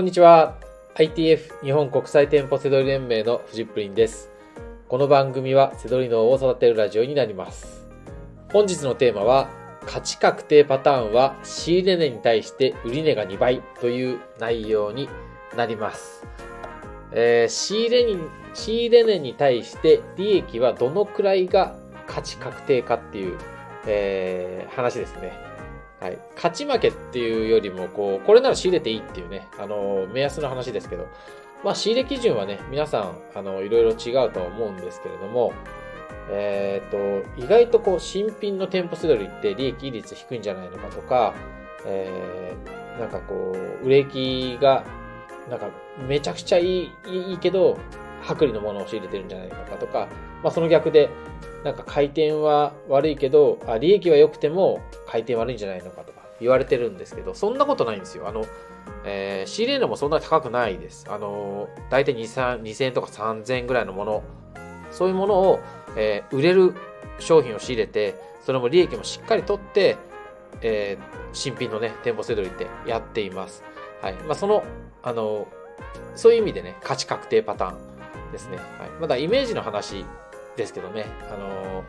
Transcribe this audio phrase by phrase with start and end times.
[0.00, 0.56] こんにちは。
[0.94, 4.30] ITF 日本国際店舗セドリ連盟のフジップリンです。
[4.88, 7.86] この番組はセドリ脳を育てるラジオになります。
[8.50, 9.50] 本日のテーマは、
[9.84, 15.10] 価値確定パターンは仕入れ値に対して売値が2倍という内容に
[15.54, 16.26] なります。
[17.12, 18.16] えー仕入れに、
[18.54, 21.76] 仕入れ値に対して利益はどのくらいが
[22.06, 23.36] 価値確定かっていう、
[23.86, 25.49] えー話ですね。
[26.00, 26.18] はい。
[26.34, 31.06] 勝ち負けっていうよりも、こう、これなら仕入れていいっていうね、あの、目安の話ですけど、
[31.62, 35.52] まあ、仕入れ基準はね、皆さん、あの、いろいろ違うとは思うんですけれども、
[36.30, 36.96] えっ、と、
[37.36, 41.34] 意外とこう、新品の店舗セドリって利益率低いんじゃないのかとか、
[41.84, 44.84] えー、なんかこう、売れ行きが、
[45.50, 45.68] なんか、
[46.08, 47.78] めちゃくちゃいい、いいけど、
[48.28, 50.08] 薄利のものを仕入れてるんじゃないのかとか、
[50.42, 51.08] まあ、その逆で、
[51.64, 58.28] なんか回転は悪いけど、あ利益は良くても回転悪いんじゃないのかとか言われてるんですけど、そんなことないんですよ。
[58.28, 58.44] あの、
[59.04, 61.06] えー仕入れ値もそんなに高くないです。
[61.08, 64.22] あの、大体2、3 2000円とか3000円ぐらいのもの、
[64.90, 65.60] そういうものを、
[65.96, 66.74] えー売れる
[67.18, 68.14] 商品を仕入れて、
[68.44, 69.96] それも利益もしっかり取って、
[70.62, 73.62] えー新品のね、店舗セドリってやっています。
[74.00, 74.14] はい。
[74.14, 74.64] まあ、その、
[75.02, 75.46] あの、
[76.16, 77.89] そういう意味でね、価値確定パターン
[78.32, 78.56] ですね。
[78.56, 78.90] はい。
[79.00, 80.04] まだイメージの話
[80.56, 81.84] ですけどね、あの、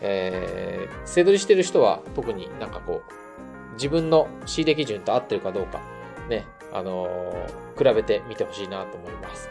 [0.00, 5.80] えー、セドリしてる人は特になんかこう、自分の仕入れ基準と合ってるかどうか、
[6.28, 7.34] ね、あの
[7.78, 9.48] 比べてみてほしいなと思います。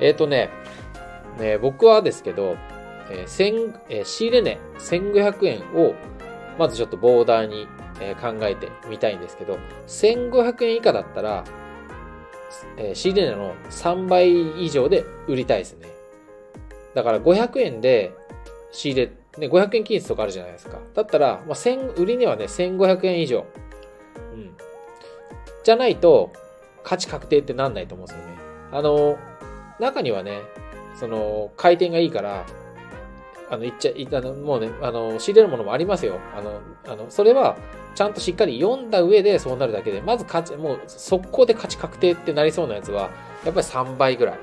[0.00, 0.50] えっ、とね、
[1.38, 2.56] ね、僕はですけど、
[3.10, 5.94] えー千えー仕入れ値1500円を、
[6.58, 7.66] まずちょっとボーダーに、
[8.00, 11.44] えー考えてみたいんですけど、1500円以下だったら、
[12.76, 15.88] えー仕入れ値の3倍以上で売りたいですね。
[16.94, 18.12] だから500円で
[18.72, 20.78] 仕入れ、ね、500円均一とかあるじゃないですか。
[20.94, 23.46] だったら、まあ、1000売り値はね、1500円以上。
[24.32, 24.56] うん。
[25.64, 26.32] じゃないと、
[26.82, 28.34] 価値確定ってなんないと思うんですよね。
[28.72, 29.18] あの、
[29.78, 30.42] 中にはね、
[30.98, 32.46] その、回転がいいから、
[33.50, 36.18] あの、いっちゃ、いあの、もうね、あの、仕入れるものもありますよ。
[36.36, 37.56] あの、あの、それは、
[37.98, 43.10] ちゃんとしっかり読んだ上でそうなるだけで、まず価値、もう、速攻で価値確定ってなりそうなやつは、
[43.44, 44.38] やっぱり3倍ぐらい。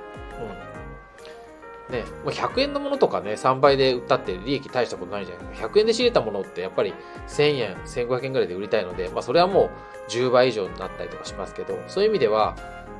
[1.90, 1.96] うん。
[1.96, 5.68] ね、もう100円のものとかね、3倍で売ったって利益大したことないじゃないですか。
[5.70, 6.94] 100円で仕入れたものってやっぱり
[7.30, 9.70] 1000円、1500円ぐらいで売りたいので、まあそれはも
[10.10, 12.58] う10倍以上になったりとかしますけど、そういう意味では、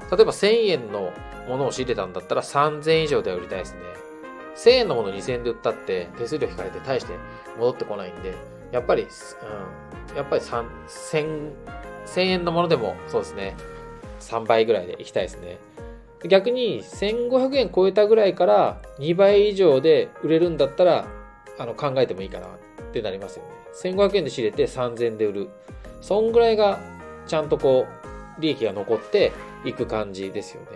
[0.10, 1.12] 例えば1000円の
[1.50, 3.80] ものを仕入れたんだったら3000円以上では売りたいですね。
[4.56, 7.12] 1000円のもの2000円で売ったって手数料引かれて大して
[7.58, 11.52] 戻ってこないんで、やっぱり、うん、やっぱり3 1000
[12.06, 13.56] 1000円のものでもそうですね、
[14.20, 15.58] 3倍ぐらいでいきたいですね。
[16.28, 21.06] 逆に1500円超えたぐらいから2倍以上で売れるんだったら
[21.60, 22.50] あの考えてもいいかなっ
[22.94, 23.52] てなりますよね。
[23.94, 25.50] 1500円で仕入れて3000円で売る。
[26.02, 26.80] そんぐらいが
[27.28, 27.88] ちゃんとこ
[28.38, 29.32] う利益が残って
[29.66, 30.68] いく感じですよね。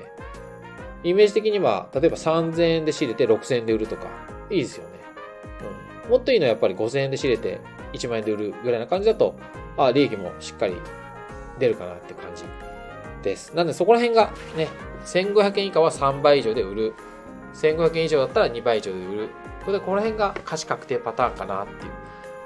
[1.04, 4.08] イメージ的には例えば3000円で仕入れて6000円で売るとか
[4.50, 5.00] いいですよね。
[6.06, 7.59] うん、もっといいのはやっぱり5000円で仕入れて
[7.94, 9.36] 1万円で売るぐらいな感じだと
[9.78, 10.75] あ利益もしっかり
[11.59, 12.44] 出るかなって感じ
[13.22, 13.56] です。
[13.56, 14.68] なんでそこら辺がね、
[15.06, 16.94] 1500円以下は3倍以上で売る。
[17.53, 19.30] 1500円以上だったら2倍以上で売る。
[19.66, 21.91] これでこの辺が価値確定パターンかなっていう、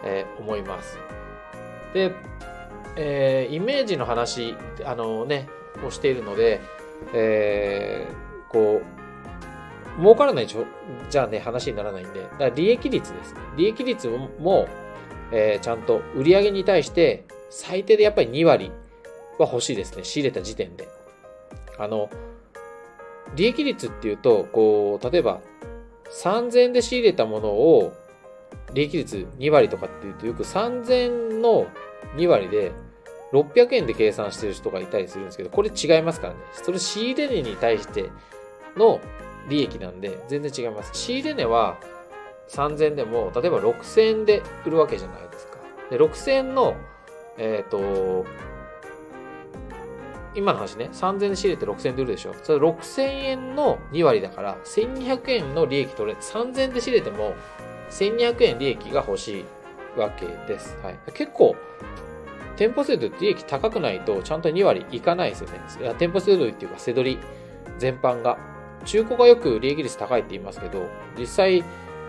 [0.03, 0.97] えー思います。
[1.93, 2.13] で、
[2.95, 5.47] えーイメージの話、あのね、
[5.85, 6.61] をしているので、
[7.13, 8.92] えーこう、
[9.99, 10.65] 儲からないじょ？
[11.09, 13.39] じゃあね、話にならないんで、だから利益率ですね。
[13.57, 14.07] 利益率
[14.39, 14.67] も、
[15.31, 18.71] えーちゃんと売上に対して、最低でやっぱり2割
[19.37, 20.03] は欲しいですね。
[20.03, 20.87] 仕入れた時点で。
[21.77, 22.09] あの、
[23.35, 25.41] 利益率っていうと、こう、例えば、
[26.11, 27.93] 3000円で仕入れたものを、
[28.73, 31.67] 利益率2割とかっていうと、よく3000の
[32.15, 32.71] 2割で、
[33.31, 36.39] 600円で計算してる人がいたりするんですけど、これ違いますからね。
[36.53, 38.11] それ仕入れ値に対して
[38.77, 38.99] の
[39.49, 40.91] 利益なんで、全然違います。
[40.93, 41.77] 仕入れ値は
[42.49, 45.57] 3000でも、例えば6000円で売るわけじゃないですか。
[45.89, 46.75] で、6000円の、
[47.37, 48.25] えっ、と、
[50.35, 52.33] 今の話ね、3000円で仕入れて6000円で売るでしょ。
[52.43, 57.35] それ6000円の2割だから、1200円の利益取れ、3000円で仕入れても、
[57.89, 59.45] 1200円利益が欲しい
[59.99, 60.77] わけです。
[60.81, 60.99] はい。
[61.13, 61.55] 結構、
[62.55, 65.59] 店舗制度って利益高くないと、ちゃんと2割いかないですよね。
[65.97, 67.19] 店舗制度っていうか、せどり
[67.77, 68.52] 全般が。
[68.85, 70.87] 中古がよく利益率高いって言いますけど、
[71.17, 71.63] 実際、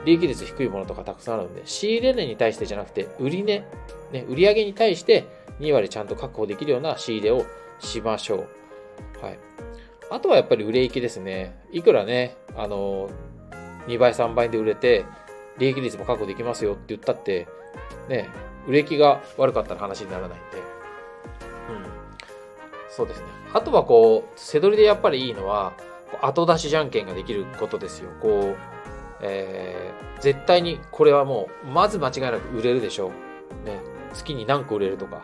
[0.04, 3.64] 利益率低いものとかたくさんあるんで、仕入れ値に対してじゃなくて、売り値、
[4.12, 5.24] ね、売上に対して
[5.60, 7.44] 2割ちゃんと確保できるような仕入れを
[7.78, 9.24] しましょう。
[9.24, 9.38] はい。
[10.10, 11.58] あとはやっぱり売れ行きですね。
[11.72, 13.08] いくらね、あの、
[13.86, 15.04] 2倍3倍で売れて、
[15.58, 17.46] 利益率も確保できますよって言ったって、
[18.08, 18.28] ね、
[18.66, 20.58] 売れ行きが悪かったら話にならないんで。
[20.58, 20.64] うん。
[22.90, 23.26] そうですね。
[23.52, 25.72] あとはこう、背取りでやっぱりいいのは、
[26.22, 28.10] 後出しじゃんけんができることですよ。
[28.20, 28.56] こう、
[29.20, 33.08] えー、絶対にこれはもう、まず間違いなく売れるでしょ
[33.64, 33.66] う。
[33.66, 33.80] ね、
[34.12, 35.22] 月に何個売れるとか、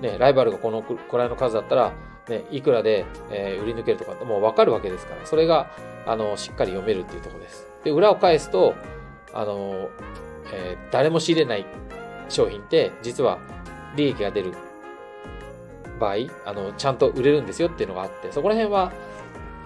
[0.00, 1.92] ね、ライバルがこのくらいの数だったら、
[2.28, 5.70] ね、いくらで、えー、売り抜けるとかってもう分かるわけですから、それが、
[6.06, 7.66] あの、しっかり読めるっていうとこです。
[7.84, 8.74] で、裏を返すと、
[9.32, 9.88] あの、
[10.52, 11.66] えー、誰も仕入れない
[12.28, 13.38] 商品って、実は
[13.96, 14.52] 利益が出る
[16.00, 18.92] 場合、あの、ちゃんと売れるんですよっていうのがあって、そこら辺は、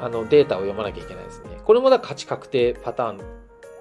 [0.00, 1.60] あの、データを読まなきゃいけないですね。
[1.64, 3.20] これもだ価値確定パターン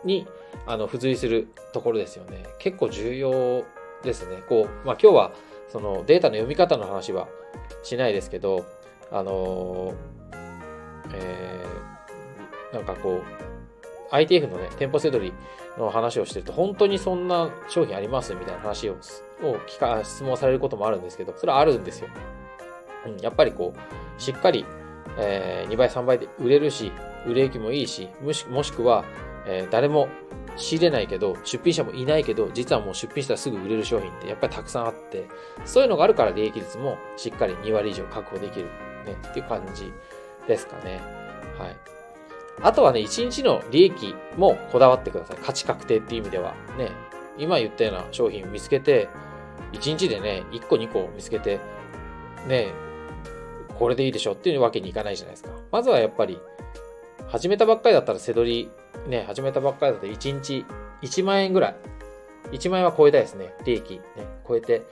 [0.06, 0.28] に、
[0.66, 2.44] あの、付随するところですよね。
[2.60, 3.64] 結構重要
[4.04, 4.38] ですね。
[4.48, 5.32] こう、まあ、今日は、
[5.70, 7.28] そのデータの読み方の話は
[7.84, 8.66] しないですけど、
[9.12, 9.94] あの
[11.14, 13.22] えー、なんかこ
[14.12, 15.34] う、ITF のね、店舗セドリ
[15.78, 18.98] の話をしてると、本当にそんな商品ありますみたいな話を
[19.42, 22.10] を聞か質問されることもあるんですけど、それはあるんですよ。
[23.06, 24.66] うん、やっぱりこう、しっかり、
[25.20, 26.92] えー、2倍、3倍で売れるし、
[27.26, 29.04] 売れ行きもいいし、もしもしくは、
[29.46, 30.08] えー、誰も
[30.56, 35.28] 仕入れないけど、出品者もいないけど、実はもう出品したらすぐ売れる商品ってやっぱりたくさんあって、
[35.66, 38.66] そういうのがあるから利益率もしっかり2割以上確保できる
[39.06, 39.92] ねっていう感じ
[40.48, 41.02] ですかね。
[41.58, 41.78] はい。
[42.62, 45.38] あとはね、1日の利益もこだわってください。
[45.38, 46.54] 価値確定っていう意味では。
[46.78, 46.92] ね、
[47.38, 49.08] 今言ったような商品を見つけて、
[49.72, 51.60] 1日でね、1個2個見つけて、
[52.48, 52.74] ね、
[53.80, 55.52] これでいいでしょっていうわけにいかないじゃないですか。
[55.72, 56.40] まずはやっぱり、
[57.28, 58.70] 始めたばっかりだったら背取
[59.06, 60.66] りね、始めたばっかりだと1日
[61.02, 61.76] 1万円ぐらい。
[62.52, 63.54] 1万円は超えたいですね。
[63.66, 64.02] 利益ね、
[64.48, 64.84] 超えて。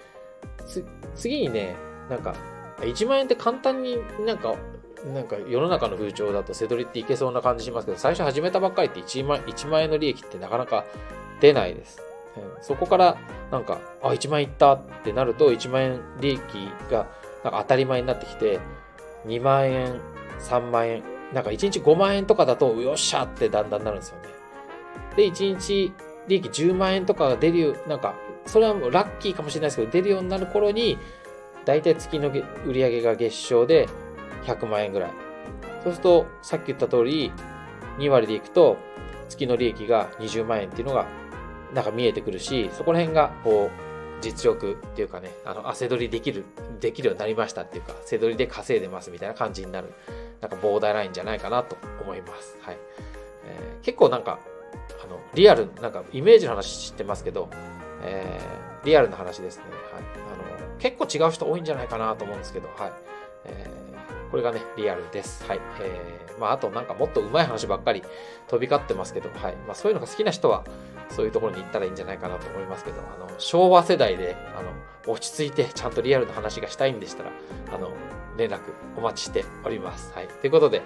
[1.15, 1.75] 次にね、
[2.09, 2.35] なんか、
[2.79, 4.55] 1万円って簡単になんか、
[5.13, 10.85] なんか世の中の風潮だと背取りっていけそうな感じしますけど、最初始めたばっかりって1万 ,1 万円の利益ってなかなか
[11.41, 12.01] 出ないです。
[12.61, 13.17] そこから
[13.51, 16.39] なんか、あ、1万円いったってなると、1万円利益
[16.91, 17.07] が
[17.43, 18.59] なんか当たり前になってきて、
[19.27, 19.99] 2万円、
[20.39, 21.03] 3万円、
[21.33, 24.29] なんか1日5万円とかだと、よっしゃってだんだんなるんですよね。
[25.15, 25.91] で、1日
[26.27, 28.15] 利益10万円とかが出る、なんか、
[28.45, 30.97] それはもうラッキーかもしれないですけど、出るようになる頃に、
[31.65, 33.89] だいたい月の売り上げが月賞で
[34.45, 35.11] 100万円ぐらい。
[35.83, 37.31] そうすると、さっき言った通り、
[37.97, 38.77] 2割でいくと、
[39.27, 41.07] 月の利益が20万円っていうのが、
[41.73, 43.86] なんか見えてくるし、そこら辺が、こう、
[44.21, 46.45] 実力っていうかね、あの、汗取りできる、
[46.79, 49.93] できるようになりましたっていうか、背取りで稼いでますみたいな感じになる、
[50.41, 52.57] なんかボーダーラインじゃないかなと思います。
[52.61, 52.77] はい。
[53.45, 54.39] えー、結構なんか、
[55.03, 57.49] あの、リアル、なんかイメージの話知ってますけど、
[58.03, 59.63] えー、リアルな話ですね。
[59.93, 60.03] はい。
[60.03, 62.91] あの、結構違う人多いんじゃないかなと思うんですけど、はい。
[63.45, 65.45] えー、これがね、リアルです。
[65.45, 65.59] はい。
[65.81, 68.03] えー、まあ、あとなんかもっと上手い話ばっかり
[68.47, 69.55] 飛び交ってますけど、はい。
[69.67, 70.63] まあ、そういうのが好きな人は、
[71.09, 77.31] そういうところに行ったらいいんじゃないかなと思いますけど、あの、昭和世代で、あの、落ち着いてちゃんとリアルな話がしたいんでしたら、
[77.73, 77.91] あの、
[78.37, 78.59] 連絡
[78.97, 80.11] お待ちしております。
[80.13, 80.27] はい。
[80.27, 80.81] ということで、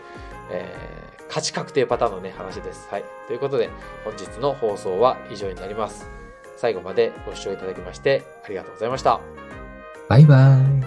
[0.52, 2.88] えー、価値確定パターンのね、話です。
[2.90, 3.04] はい。
[3.28, 3.70] ということで、
[4.04, 6.22] 本日の放送は以上になります。
[6.62, 9.20] 最後までご視聴いただきましてありがとうございました。
[10.08, 10.81] バイバイ。